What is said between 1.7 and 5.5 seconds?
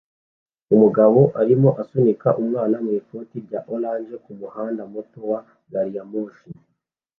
asunika umwana mwikoti rya orange kumuhanda muto wa